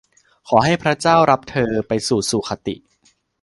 [0.47, 2.75] ขอให้พระเจ้ารับเธอไปสู่สุขคติ